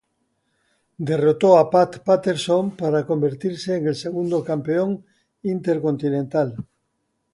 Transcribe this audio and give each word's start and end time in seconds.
Derrotó 1.09 1.59
a 1.59 1.69
Pat 1.69 1.97
Patterson 2.03 2.75
para 2.75 3.05
convertirse 3.05 3.75
en 3.77 3.85
el 3.89 3.93
segundo 3.95 4.43
Campeón 4.43 5.05
Intercontinental. 5.43 6.55